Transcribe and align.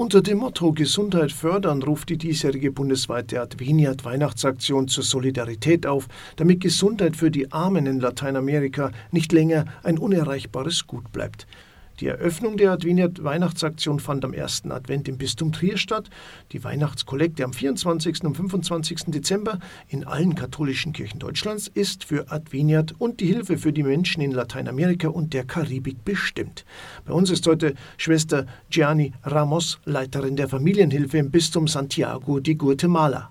Unter 0.00 0.22
dem 0.22 0.38
Motto 0.38 0.72
Gesundheit 0.72 1.30
fördern 1.30 1.82
ruft 1.82 2.08
die 2.08 2.16
diesjährige 2.16 2.72
bundesweite 2.72 3.38
Adveniat 3.38 4.02
Weihnachtsaktion 4.06 4.88
zur 4.88 5.04
Solidarität 5.04 5.86
auf, 5.86 6.08
damit 6.36 6.62
Gesundheit 6.62 7.16
für 7.16 7.30
die 7.30 7.52
Armen 7.52 7.84
in 7.84 8.00
Lateinamerika 8.00 8.92
nicht 9.10 9.30
länger 9.30 9.66
ein 9.82 9.98
unerreichbares 9.98 10.86
Gut 10.86 11.12
bleibt. 11.12 11.46
Die 12.00 12.06
Eröffnung 12.06 12.56
der 12.56 12.72
Adveniat 12.72 13.22
Weihnachtsaktion 13.22 14.00
fand 14.00 14.24
am 14.24 14.32
ersten 14.32 14.72
Advent 14.72 15.06
im 15.06 15.18
Bistum 15.18 15.52
Trier 15.52 15.76
statt, 15.76 16.08
die 16.52 16.64
Weihnachtskollekte 16.64 17.44
am 17.44 17.52
24. 17.52 18.24
und 18.24 18.34
25. 18.34 19.04
Dezember 19.08 19.58
in 19.86 20.04
allen 20.04 20.34
katholischen 20.34 20.94
Kirchen 20.94 21.18
Deutschlands 21.18 21.68
ist 21.68 22.04
für 22.04 22.32
Adveniat 22.32 22.94
und 22.98 23.20
die 23.20 23.26
Hilfe 23.26 23.58
für 23.58 23.74
die 23.74 23.82
Menschen 23.82 24.22
in 24.22 24.30
Lateinamerika 24.30 25.08
und 25.08 25.34
der 25.34 25.44
Karibik 25.44 26.02
bestimmt. 26.02 26.64
Bei 27.04 27.12
uns 27.12 27.28
ist 27.28 27.46
heute 27.46 27.74
Schwester 27.98 28.46
Gianni 28.70 29.12
Ramos, 29.22 29.78
Leiterin 29.84 30.36
der 30.36 30.48
Familienhilfe 30.48 31.18
im 31.18 31.30
Bistum 31.30 31.68
Santiago 31.68 32.40
de 32.40 32.54
Guatemala. 32.54 33.30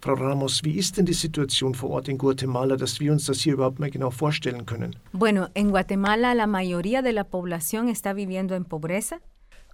Frau 0.00 0.14
Ramos, 0.14 0.62
wie 0.62 0.78
ist 0.78 0.96
denn 0.96 1.06
die 1.06 1.12
Situation 1.12 1.74
vor 1.74 1.90
Ort 1.90 2.08
in 2.08 2.18
Guatemala, 2.18 2.76
dass 2.76 3.00
wir 3.00 3.10
uns 3.10 3.26
das 3.26 3.40
hier 3.40 3.54
überhaupt 3.54 3.80
mal 3.80 3.90
genau 3.90 4.10
vorstellen 4.10 4.64
können? 4.64 4.94
Bueno, 5.12 5.48
en 5.54 5.70
Guatemala 5.70 6.34
la 6.34 6.46
mayoría 6.46 7.02
de 7.02 7.12
la 7.12 7.24
población 7.24 7.88
está 7.88 8.12
viviendo 8.12 8.54
en 8.54 8.64
pobreza. 8.64 9.18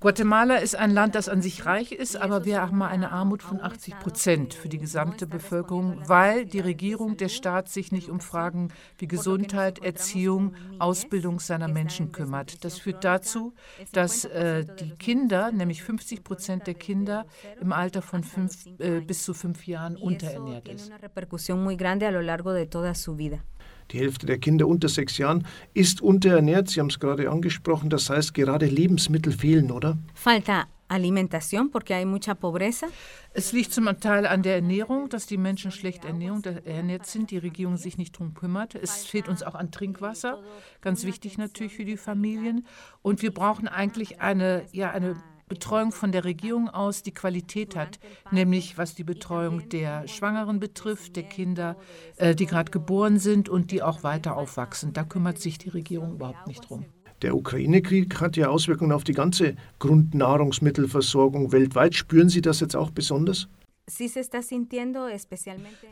Guatemala 0.04 0.56
ist 0.56 0.76
ein 0.76 0.90
Land, 0.90 1.14
das 1.14 1.30
an 1.30 1.40
sich 1.40 1.64
reich 1.64 1.90
ist, 1.90 2.14
aber 2.14 2.44
wir 2.44 2.60
haben 2.60 2.82
eine 2.82 3.10
Armut 3.10 3.42
von 3.42 3.62
80 3.62 4.00
Prozent 4.00 4.52
für 4.52 4.68
die 4.68 4.77
gesamte 4.77 5.27
Bevölkerung, 5.27 5.98
weil 6.06 6.44
die 6.44 6.60
Regierung, 6.60 7.16
der 7.16 7.30
Staat 7.30 7.70
sich 7.70 7.90
nicht 7.90 8.10
um 8.10 8.20
Fragen 8.20 8.68
wie 8.98 9.06
Gesundheit, 9.06 9.82
Erziehung, 9.82 10.56
Ausbildung 10.78 11.40
seiner 11.40 11.68
Menschen 11.68 12.12
kümmert. 12.12 12.66
Das 12.66 12.78
führt 12.78 13.02
dazu, 13.02 13.54
dass 13.92 14.27
äh, 14.27 14.66
die 14.78 14.90
Kinder, 14.90 15.50
nämlich 15.52 15.82
50 15.82 16.22
Prozent 16.22 16.66
der 16.66 16.74
Kinder 16.74 17.24
im 17.58 17.72
Alter 17.72 18.02
von 18.02 18.24
fünf, 18.24 18.66
äh, 18.80 19.00
bis 19.00 19.22
zu 19.22 19.32
fünf 19.32 19.66
Jahren 19.66 19.96
unterernährt 19.96 20.69
ist. 20.69 20.92
Die 23.90 23.98
Hälfte 23.98 24.27
der 24.27 24.38
Kinder 24.38 24.66
unter 24.66 24.88
sechs 24.88 25.18
Jahren 25.18 25.46
ist 25.72 26.00
unterernährt. 26.00 26.68
Sie 26.68 26.80
haben 26.80 26.88
es 26.88 26.98
gerade 26.98 27.30
angesprochen. 27.30 27.91
Das 27.91 28.10
heißt, 28.10 28.34
gerade 28.34 28.66
Lebensmittel 28.66 29.32
fehlen, 29.32 29.70
oder? 29.70 29.98
Falta 30.14 30.66
Alimentación, 30.88 31.70
porque 31.70 31.94
hay 31.94 32.04
mucha 32.04 32.34
pobreza. 32.34 32.86
Es 33.32 33.52
liegt 33.52 33.72
zum 33.72 33.86
Teil 34.00 34.26
an 34.26 34.42
der 34.42 34.56
Ernährung, 34.56 35.08
dass 35.08 35.26
die 35.26 35.38
Menschen 35.38 35.70
schlecht 35.70 36.04
ernährt 36.04 37.06
sind, 37.06 37.30
die 37.30 37.38
Regierung 37.38 37.76
sich 37.76 37.96
nicht 37.98 38.14
darum 38.14 38.34
kümmert. 38.34 38.74
Es 38.74 39.04
fehlt 39.04 39.28
uns 39.28 39.42
auch 39.42 39.54
an 39.54 39.70
Trinkwasser, 39.70 40.42
ganz 40.82 41.04
wichtig 41.04 41.38
natürlich 41.38 41.74
für 41.74 41.84
die 41.84 41.96
Familien. 41.96 42.66
Und 43.02 43.22
wir 43.22 43.32
brauchen 43.32 43.66
eigentlich 43.66 44.20
eine, 44.20 44.66
ja, 44.72 44.91
eine 44.91 45.16
Betreuung 45.48 45.92
von 45.92 46.12
der 46.12 46.25
Regierung 46.25 46.69
aus 46.69 47.03
die 47.03 47.12
Qualität 47.12 47.77
hat, 47.77 47.98
nämlich 48.31 48.78
was 48.78 48.95
die 48.95 49.05
Betreuung 49.05 49.69
der 49.69 50.09
Schwangeren 50.09 50.59
betrifft, 50.59 51.17
der 51.17 51.25
Kinder, 51.25 51.77
äh, 52.17 52.34
die 52.34 52.47
gerade 52.47 52.70
geboren 52.70 53.19
sind 53.19 53.48
und 53.48 53.70
die 53.70 53.83
auch 53.83 54.03
weiter 54.03 54.37
aufwachsen. 54.37 54.92
Da 54.92 55.05
kümmert 55.05 55.39
sich 55.39 55.59
die 55.59 55.69
Regierung 55.69 56.15
überhaupt 56.15 56.47
nicht 56.47 56.69
drum. 56.69 56.87
Der 57.22 57.37
Ukraine-Krieg 57.37 58.20
hat 58.20 58.37
ja 58.37 58.48
Auswirkungen 58.48 58.92
auf 58.92 59.05
die 59.05 59.12
ganze 59.12 59.56
Grundnahrungsmittelversorgung 59.78 61.53
weltweit. 61.53 61.95
Spüren 61.95 62.28
Sie 62.28 62.42
das 62.42 62.61
jetzt 62.61 62.77
auch 62.77 62.91
besonders? 62.91 63.48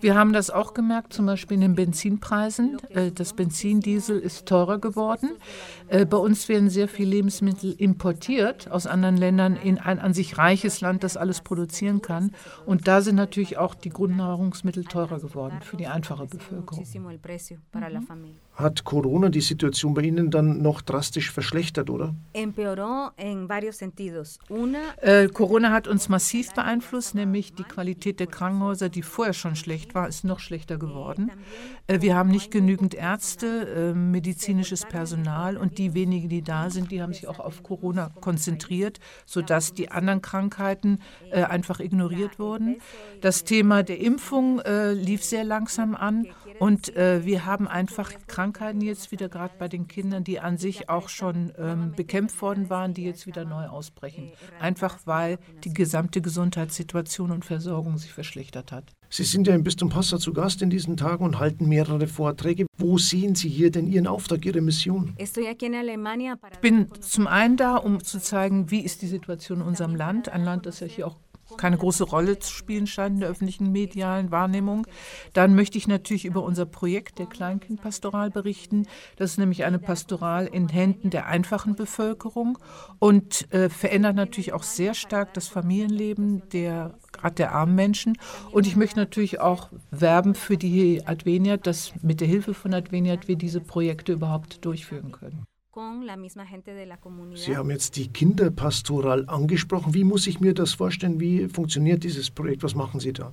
Wir 0.00 0.14
haben 0.14 0.32
das 0.32 0.48
auch 0.48 0.72
gemerkt, 0.72 1.12
zum 1.12 1.26
Beispiel 1.26 1.56
in 1.56 1.60
den 1.60 1.74
Benzinpreisen. 1.74 2.78
Äh, 2.88 3.12
das 3.12 3.34
Benzindiesel 3.34 4.18
ist 4.18 4.46
teurer 4.46 4.78
geworden. 4.78 5.32
Äh, 5.88 6.06
bei 6.06 6.16
uns 6.16 6.48
werden 6.48 6.70
sehr 6.70 6.88
viele 6.88 7.10
Lebensmittel 7.10 7.72
importiert 7.72 8.70
aus 8.70 8.86
anderen 8.86 9.18
Ländern 9.18 9.56
in 9.56 9.78
ein 9.78 9.98
an 9.98 10.14
sich 10.14 10.38
reiches 10.38 10.80
Land, 10.80 11.04
das 11.04 11.18
alles 11.18 11.42
produzieren 11.42 12.00
kann. 12.00 12.32
Und 12.64 12.88
da 12.88 13.02
sind 13.02 13.16
natürlich 13.16 13.58
auch 13.58 13.74
die 13.74 13.90
Grundnahrungsmittel 13.90 14.84
teurer 14.84 15.20
geworden 15.20 15.58
für 15.60 15.76
die 15.76 15.86
einfache 15.86 16.24
Bevölkerung. 16.24 16.82
Mhm. 18.22 18.38
Hat 18.54 18.84
Corona 18.84 19.28
die 19.28 19.40
Situation 19.40 19.92
bei 19.92 20.02
Ihnen 20.02 20.30
dann 20.30 20.62
noch 20.62 20.80
drastisch 20.80 21.30
verschlechtert, 21.30 21.90
oder? 21.90 22.14
Äh, 25.00 25.28
Corona 25.28 25.72
hat 25.72 25.88
uns 25.88 26.08
massiv 26.08 26.52
beeinflusst, 26.54 27.14
nämlich 27.14 27.54
die 27.54 27.62
Qualität 27.64 27.81
der 27.84 28.26
Krankenhäuser, 28.26 28.88
die 28.88 29.02
vorher 29.02 29.34
schon 29.34 29.56
schlecht 29.56 29.94
war, 29.94 30.08
ist 30.08 30.24
noch 30.24 30.40
schlechter 30.40 30.78
geworden. 30.78 31.30
Äh, 31.86 32.00
wir 32.00 32.16
haben 32.16 32.30
nicht 32.30 32.50
genügend 32.50 32.94
Ärzte, 32.94 33.92
äh, 33.92 33.94
medizinisches 33.94 34.84
Personal 34.84 35.56
und 35.56 35.78
die 35.78 35.94
wenigen, 35.94 36.28
die 36.28 36.42
da 36.42 36.70
sind, 36.70 36.90
die 36.90 37.02
haben 37.02 37.12
sich 37.12 37.26
auch 37.26 37.38
auf 37.38 37.62
Corona 37.62 38.10
konzentriert, 38.20 39.00
sodass 39.26 39.74
die 39.74 39.90
anderen 39.90 40.22
Krankheiten 40.22 41.00
äh, 41.30 41.44
einfach 41.44 41.80
ignoriert 41.80 42.38
wurden. 42.38 42.76
Das 43.20 43.44
Thema 43.44 43.82
der 43.82 44.00
Impfung 44.00 44.60
lief 44.92 45.24
sehr 45.24 45.44
langsam 45.44 45.94
an 45.94 46.26
und 46.58 46.94
äh, 46.96 47.24
wir 47.24 47.44
haben 47.46 47.68
einfach 47.68 48.12
Krankheiten 48.26 48.80
jetzt 48.80 49.12
wieder, 49.12 49.28
gerade 49.28 49.54
bei 49.58 49.68
den 49.68 49.88
Kindern, 49.88 50.24
die 50.24 50.40
an 50.40 50.58
sich 50.58 50.88
auch 50.88 51.08
schon 51.08 51.52
ähm, 51.58 51.92
bekämpft 51.96 52.40
worden 52.42 52.70
waren, 52.70 52.94
die 52.94 53.04
jetzt 53.04 53.26
wieder 53.26 53.44
neu 53.44 53.66
ausbrechen. 53.66 54.32
Einfach 54.60 54.98
weil 55.04 55.38
die 55.64 55.72
gesamte 55.72 56.20
Gesundheitssituation 56.20 57.30
und 57.30 57.44
Versorgung 57.44 57.98
sich 57.98 58.12
verschlechtert 58.12 58.72
hat. 58.72 58.92
Sie 59.14 59.24
sind 59.24 59.46
ja 59.46 59.54
im 59.54 59.62
Bistum 59.62 59.90
Passau 59.90 60.16
zu 60.16 60.32
Gast 60.32 60.62
in 60.62 60.70
diesen 60.70 60.96
Tagen 60.96 61.22
und 61.22 61.38
halten 61.38 61.68
mehrere 61.68 62.06
Vorträge. 62.06 62.64
Wo 62.78 62.96
sehen 62.96 63.34
Sie 63.34 63.50
hier 63.50 63.70
denn 63.70 63.86
Ihren 63.86 64.06
Auftrag, 64.06 64.46
Ihre 64.46 64.62
Mission? 64.62 65.14
Ich 65.18 65.32
bin 66.62 66.88
zum 67.00 67.26
einen 67.26 67.58
da, 67.58 67.76
um 67.76 68.02
zu 68.02 68.18
zeigen, 68.18 68.70
wie 68.70 68.80
ist 68.80 69.02
die 69.02 69.06
Situation 69.06 69.60
in 69.60 69.66
unserem 69.66 69.96
Land. 69.96 70.30
Ein 70.30 70.44
Land, 70.44 70.64
das 70.64 70.80
ja 70.80 70.86
hier 70.86 71.06
auch 71.06 71.16
keine 71.56 71.76
große 71.76 72.04
Rolle 72.04 72.38
zu 72.38 72.52
spielen 72.52 72.86
scheint 72.86 73.14
in 73.14 73.20
der 73.20 73.28
öffentlichen 73.28 73.72
medialen 73.72 74.30
Wahrnehmung. 74.30 74.86
Dann 75.32 75.54
möchte 75.54 75.78
ich 75.78 75.88
natürlich 75.88 76.24
über 76.24 76.42
unser 76.42 76.66
Projekt 76.66 77.18
der 77.18 77.26
Kleinkindpastoral 77.26 78.30
berichten. 78.30 78.86
Das 79.16 79.32
ist 79.32 79.38
nämlich 79.38 79.64
eine 79.64 79.78
Pastoral 79.78 80.46
in 80.46 80.68
Händen 80.68 81.10
der 81.10 81.26
einfachen 81.26 81.74
Bevölkerung 81.74 82.58
und 82.98 83.52
äh, 83.52 83.68
verändert 83.68 84.16
natürlich 84.16 84.52
auch 84.52 84.62
sehr 84.62 84.94
stark 84.94 85.34
das 85.34 85.48
Familienleben 85.48 86.48
der 86.50 86.94
gerade 87.12 87.34
der 87.34 87.52
armen 87.52 87.74
Menschen. 87.74 88.18
Und 88.50 88.66
ich 88.66 88.76
möchte 88.76 88.98
natürlich 88.98 89.40
auch 89.40 89.70
werben 89.90 90.34
für 90.34 90.56
die 90.56 91.06
Adveniat, 91.06 91.66
dass 91.66 91.92
mit 92.02 92.20
der 92.20 92.28
Hilfe 92.28 92.54
von 92.54 92.74
Adveniat 92.74 93.28
wir 93.28 93.36
diese 93.36 93.60
Projekte 93.60 94.12
überhaupt 94.12 94.64
durchführen 94.64 95.12
können. 95.12 95.46
Sie 97.38 97.56
haben 97.56 97.70
jetzt 97.70 97.96
die 97.96 98.08
Kinderpastoral 98.08 99.26
angesprochen. 99.26 99.94
Wie 99.94 100.04
muss 100.04 100.26
ich 100.26 100.38
mir 100.38 100.52
das 100.52 100.74
vorstellen? 100.74 101.18
Wie 101.18 101.48
funktioniert 101.48 102.04
dieses 102.04 102.30
Projekt? 102.30 102.62
Was 102.62 102.74
machen 102.74 103.00
Sie 103.00 103.14
da? 103.14 103.32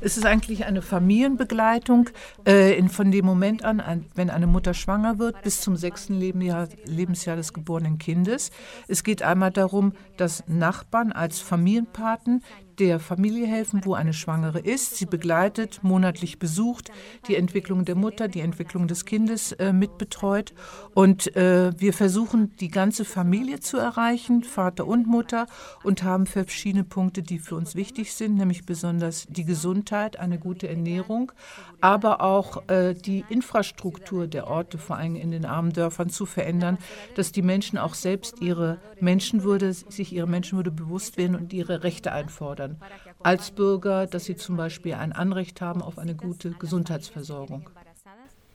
Es 0.00 0.16
ist 0.16 0.26
eigentlich 0.26 0.64
eine 0.64 0.82
Familienbegleitung 0.82 2.10
äh, 2.48 2.76
in, 2.76 2.88
von 2.88 3.12
dem 3.12 3.26
Moment 3.26 3.64
an, 3.64 3.78
an, 3.78 4.06
wenn 4.16 4.28
eine 4.28 4.48
Mutter 4.48 4.74
schwanger 4.74 5.20
wird, 5.20 5.40
bis 5.42 5.60
zum 5.60 5.76
sechsten 5.76 6.14
Lebensjahr, 6.18 6.68
Lebensjahr 6.84 7.36
des 7.36 7.52
geborenen 7.52 7.98
Kindes. 7.98 8.50
Es 8.88 9.04
geht 9.04 9.22
einmal 9.22 9.52
darum, 9.52 9.92
dass 10.16 10.42
Nachbarn 10.48 11.12
als 11.12 11.38
Familienpaten 11.38 12.42
der 12.78 13.00
Familie 13.00 13.46
helfen, 13.46 13.82
wo 13.84 13.94
eine 13.94 14.12
Schwangere 14.12 14.58
ist. 14.58 14.96
Sie 14.96 15.06
begleitet, 15.06 15.80
monatlich 15.82 16.38
besucht, 16.38 16.90
die 17.28 17.36
Entwicklung 17.36 17.84
der 17.84 17.94
Mutter, 17.94 18.28
die 18.28 18.40
Entwicklung 18.40 18.88
des 18.88 19.04
Kindes 19.04 19.52
äh, 19.52 19.72
mitbetreut. 19.72 20.54
Und 20.94 21.36
äh, 21.36 21.72
wir 21.78 21.92
versuchen, 21.92 22.54
die 22.60 22.68
ganze 22.68 23.04
Familie 23.04 23.60
zu 23.60 23.76
erreichen, 23.76 24.42
Vater 24.42 24.86
und 24.86 25.06
Mutter, 25.06 25.46
und 25.82 26.02
haben 26.02 26.26
verschiedene 26.26 26.84
Punkte, 26.84 27.22
die 27.22 27.38
für 27.38 27.54
uns 27.54 27.74
wichtig 27.74 28.12
sind, 28.14 28.36
nämlich 28.36 28.66
besonders 28.66 29.26
die 29.28 29.44
Gesundheit, 29.44 30.18
eine 30.18 30.38
gute 30.38 30.68
Ernährung, 30.68 31.32
aber 31.80 32.20
auch 32.20 32.68
äh, 32.68 32.94
die 32.94 33.24
Infrastruktur 33.28 34.26
der 34.26 34.48
Orte, 34.48 34.78
vor 34.78 34.96
allem 34.96 35.16
in 35.16 35.30
den 35.30 35.44
armen 35.44 35.72
Dörfern, 35.72 36.10
zu 36.10 36.26
verändern, 36.26 36.78
dass 37.14 37.32
die 37.32 37.42
Menschen 37.42 37.78
auch 37.78 37.94
selbst 37.94 38.40
ihre 38.40 38.78
Menschenwürde, 39.00 39.72
sich 39.72 40.12
ihre 40.12 40.26
Menschenwürde 40.26 40.70
bewusst 40.70 41.16
werden 41.16 41.36
und 41.36 41.52
ihre 41.52 41.82
Rechte 41.82 42.12
einfordern 42.12 42.63
fördern. 42.70 42.78
Als 43.22 43.50
Bürger, 43.50 44.06
dass 44.06 44.24
sie 44.24 44.36
zum 44.36 44.56
Beispiel 44.56 44.94
ein 44.94 45.12
Anrecht 45.12 45.60
haben 45.60 45.82
auf 45.82 45.98
eine 45.98 46.14
gute 46.14 46.50
Gesundheitsversorgung. 46.52 47.70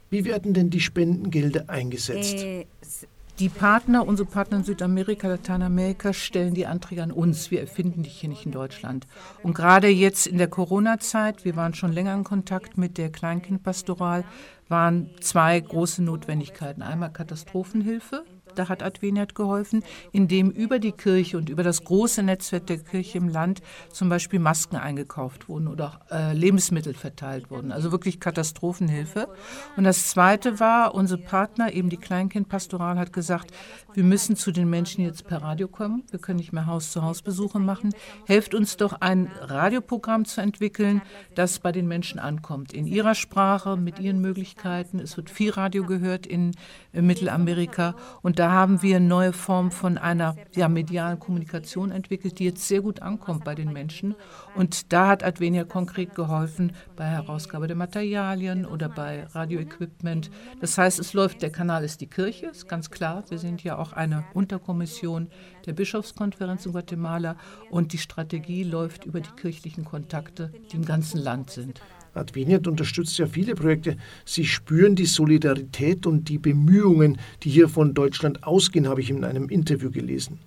Wie 0.09 0.25
werden 0.25 0.53
denn 0.53 0.69
die 0.69 0.79
Spendengelder 0.79 1.69
eingesetzt? 1.69 2.35
Äh, 2.35 2.65
die 3.37 3.47
Partner, 3.47 4.05
unsere 4.05 4.27
Partner 4.27 4.57
in 4.57 4.63
Südamerika, 4.65 5.29
Lateinamerika, 5.29 6.11
stellen 6.11 6.53
die 6.53 6.65
Anträge 6.65 7.03
an 7.03 7.11
uns. 7.11 7.51
Wir 7.51 7.61
erfinden 7.61 8.03
die 8.03 8.09
hier 8.09 8.27
nicht 8.27 8.45
in 8.45 8.51
Deutschland. 8.51 9.07
Und 9.43 9.53
gerade 9.53 9.87
jetzt 9.87 10.27
in 10.27 10.37
der 10.37 10.49
Corona-Zeit, 10.49 11.45
wir 11.45 11.55
waren 11.55 11.73
schon 11.73 11.93
länger 11.93 12.13
in 12.15 12.25
Kontakt 12.25 12.77
mit 12.77 12.97
der 12.97 13.09
Kleinkindpastoral, 13.09 14.25
waren 14.67 15.09
zwei 15.21 15.57
große 15.57 16.03
Notwendigkeiten. 16.03 16.81
Einmal 16.81 17.13
Katastrophenhilfe, 17.13 18.25
da 18.55 18.69
hat 18.69 18.83
Adveniat 18.83 19.35
geholfen, 19.35 19.83
indem 20.11 20.49
über 20.49 20.79
die 20.79 20.91
Kirche 20.91 21.37
und 21.37 21.49
über 21.49 21.63
das 21.63 21.83
große 21.83 22.23
Netzwerk 22.23 22.67
der 22.67 22.77
Kirche 22.77 23.17
im 23.17 23.29
Land 23.29 23.61
zum 23.91 24.09
Beispiel 24.09 24.39
Masken 24.39 24.75
eingekauft 24.75 25.49
wurden 25.49 25.67
oder 25.67 25.99
äh, 26.11 26.33
Lebensmittel 26.33 26.93
verteilt 26.93 27.49
wurden. 27.51 27.71
Also 27.71 27.91
wirklich 27.91 28.19
Katastrophenhilfe. 28.19 29.27
Und 29.77 29.83
das 29.83 30.07
Zweite 30.07 30.59
war, 30.59 30.95
unser 30.95 31.17
Partner, 31.17 31.73
eben 31.73 31.89
die 31.89 31.97
Kleinkindpastoral, 31.97 32.97
hat 32.97 33.13
gesagt, 33.13 33.51
wir 33.93 34.03
müssen 34.03 34.35
zu 34.35 34.51
den 34.51 34.69
Menschen 34.69 35.03
jetzt 35.03 35.27
per 35.27 35.41
Radio 35.41 35.67
kommen. 35.67 36.03
Wir 36.11 36.19
können 36.19 36.37
nicht 36.37 36.53
mehr 36.53 36.65
Haus-zu-Haus-Besuche 36.65 37.59
machen. 37.59 37.93
Helft 38.25 38.53
uns 38.53 38.77
doch 38.77 39.01
ein 39.01 39.31
Radioprogramm 39.41 40.25
zu 40.25 40.41
entwickeln, 40.41 41.01
das 41.35 41.59
bei 41.59 41.71
den 41.71 41.87
Menschen 41.87 42.19
ankommt. 42.19 42.73
In 42.73 42.87
ihrer 42.87 43.15
Sprache, 43.15 43.77
mit 43.77 43.99
ihren 43.99 44.21
Möglichkeiten. 44.21 44.99
Es 44.99 45.17
wird 45.17 45.29
viel 45.29 45.51
Radio 45.51 45.85
gehört 45.85 46.25
in, 46.25 46.55
in 46.93 47.05
Mittelamerika. 47.07 47.95
Und 48.21 48.38
da 48.39 48.51
haben 48.51 48.81
wir 48.81 48.95
eine 48.95 49.05
neue 49.05 49.33
Form 49.33 49.69
von 49.69 49.97
einer 49.97 50.33
ja, 50.55 50.69
medialen 50.69 51.19
Kommunikation 51.19 51.91
entwickelt, 51.91 52.39
die 52.39 52.45
jetzt 52.45 52.65
sehr 52.65 52.79
gut 52.79 53.01
ankommt 53.01 53.43
bei 53.43 53.53
den 53.53 53.73
Menschen. 53.73 54.15
Und 54.55 54.93
da 54.93 55.09
hat 55.09 55.25
Advenia 55.25 55.65
konkret 55.65 56.15
geholfen 56.15 56.71
bei 56.95 57.03
Herausgabe 57.03 57.67
der 57.67 57.75
Materialien 57.75 58.65
oder 58.65 58.87
bei 58.87 59.25
Radioequipment. 59.25 60.31
Das 60.61 60.77
heißt, 60.77 60.99
es 60.99 61.11
läuft, 61.11 61.41
der 61.41 61.51
Kanal 61.51 61.83
ist 61.83 61.99
die 61.99 62.07
Kirche, 62.07 62.45
ist 62.45 62.69
ganz 62.69 62.89
klar. 62.89 63.25
Wir 63.27 63.39
sind 63.39 63.61
ja 63.61 63.77
auch 63.77 63.91
eine 63.91 64.23
Unterkommission 64.33 65.27
der 65.65 65.73
Bischofskonferenz 65.73 66.65
in 66.65 66.71
Guatemala 66.71 67.35
und 67.69 67.91
die 67.91 67.97
Strategie 67.97 68.63
läuft 68.63 69.03
über 69.03 69.19
die 69.19 69.31
kirchlichen 69.31 69.83
Kontakte, 69.83 70.53
die 70.71 70.77
im 70.77 70.85
ganzen 70.85 71.19
Land 71.19 71.49
sind. 71.49 71.81
Adveniat 72.13 72.67
unterstützt 72.67 73.17
ja 73.17 73.27
viele 73.27 73.55
Projekte. 73.55 73.97
Sie 74.25 74.45
spüren 74.45 74.95
die 74.95 75.05
Solidarität 75.05 76.05
und 76.05 76.29
die 76.29 76.37
Bemühungen, 76.37 77.17
die 77.43 77.49
hier 77.49 77.69
von 77.69 77.93
Deutschland 77.93 78.43
ausgehen, 78.43 78.87
habe 78.87 79.01
ich 79.01 79.09
in 79.09 79.23
einem 79.23 79.49
Interview 79.49 79.91
gelesen. 79.91 80.39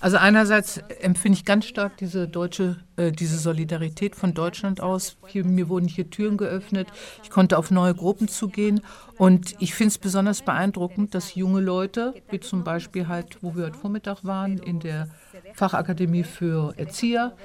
Also 0.00 0.16
einerseits 0.18 0.78
empfinde 1.00 1.38
ich 1.38 1.44
ganz 1.44 1.64
stark 1.64 1.96
diese 1.96 2.28
deutsche, 2.28 2.76
äh, 2.96 3.10
diese 3.10 3.36
Solidarität 3.36 4.14
von 4.14 4.32
Deutschland 4.32 4.80
aus. 4.80 5.16
Hier, 5.26 5.44
mir 5.44 5.68
wurden 5.68 5.88
hier 5.88 6.08
Türen 6.08 6.36
geöffnet. 6.36 6.88
Ich 7.24 7.30
konnte 7.30 7.58
auf 7.58 7.72
neue 7.72 7.94
Gruppen 7.94 8.28
zugehen 8.28 8.80
und 9.18 9.56
ich 9.58 9.74
finde 9.74 9.88
es 9.88 9.98
besonders 9.98 10.42
beeindruckend, 10.42 11.16
dass 11.16 11.34
junge 11.34 11.60
Leute, 11.60 12.14
wie 12.30 12.38
zum 12.38 12.62
Beispiel 12.62 13.08
halt, 13.08 13.42
wo 13.42 13.56
wir 13.56 13.64
heute 13.64 13.78
Vormittag 13.78 14.24
waren, 14.24 14.58
in 14.58 14.78
der 14.78 15.08
Fachakademie 15.54 16.22
für 16.22 16.74
Erzieher, 16.76 17.36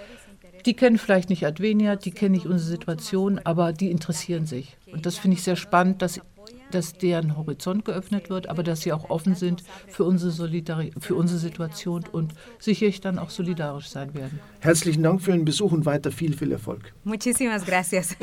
die 0.65 0.75
kennen 0.75 0.97
vielleicht 0.97 1.29
nicht 1.29 1.45
Advenia, 1.45 1.95
die 1.95 2.11
kennen 2.11 2.33
nicht 2.33 2.45
unsere 2.45 2.69
Situation, 2.69 3.39
aber 3.44 3.73
die 3.73 3.91
interessieren 3.91 4.45
sich. 4.45 4.77
Und 4.91 5.06
das 5.06 5.17
finde 5.17 5.38
ich 5.38 5.44
sehr 5.44 5.56
spannend, 5.56 6.01
dass 6.01 6.19
dass 6.71 6.94
deren 6.94 7.38
Horizont 7.38 7.85
geöffnet 7.85 8.29
wird, 8.29 8.47
aber 8.47 8.63
dass 8.63 8.81
sie 8.81 8.94
auch 8.94 9.09
offen 9.09 9.35
sind 9.35 9.63
für 9.88 10.03
unsere, 10.03 10.31
Solidari 10.31 10.91
für 11.00 11.15
unsere 11.15 11.39
Situation 11.39 12.03
und 12.11 12.33
sicherlich 12.59 13.01
dann 13.01 13.19
auch 13.19 13.29
solidarisch 13.29 13.89
sein 13.89 14.13
werden. 14.13 14.39
Herzlichen 14.59 15.03
Dank 15.03 15.21
für 15.21 15.31
den 15.31 15.45
Besuch 15.45 15.71
und 15.71 15.85
weiter 15.85 16.11
viel, 16.11 16.35
viel 16.35 16.51
Erfolg. 16.51 16.94
Muchísimas 17.03 17.65
gracias. 17.65 18.15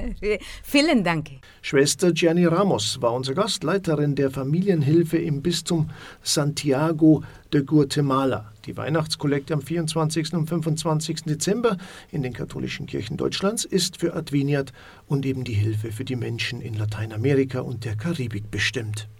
Vielen 0.62 1.04
Dank. 1.04 1.28
Schwester 1.62 2.12
Gianni 2.12 2.46
Ramos 2.46 3.00
war 3.00 3.12
unser 3.12 3.34
Gast, 3.34 3.64
Leiterin 3.64 4.14
der 4.14 4.30
Familienhilfe 4.30 5.18
im 5.18 5.42
Bistum 5.42 5.90
Santiago 6.22 7.22
de 7.52 7.62
Guatemala. 7.62 8.52
Die 8.66 8.76
Weihnachtskollekte 8.76 9.54
am 9.54 9.62
24. 9.62 10.32
und 10.34 10.46
25. 10.46 11.24
Dezember 11.24 11.76
in 12.10 12.22
den 12.22 12.32
katholischen 12.32 12.86
Kirchen 12.86 13.16
Deutschlands 13.16 13.64
ist 13.64 13.98
für 13.98 14.14
Adveniat 14.14 14.72
und 15.06 15.26
eben 15.26 15.44
die 15.44 15.54
Hilfe 15.54 15.92
für 15.92 16.04
die 16.04 16.16
Menschen 16.16 16.60
in 16.60 16.74
Lateinamerika 16.74 17.60
und 17.60 17.84
der 17.84 17.96
Karibik 17.96 18.50
bestimmt. 18.50 19.10